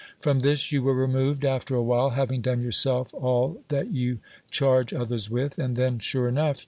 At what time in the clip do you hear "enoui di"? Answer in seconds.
6.31-6.59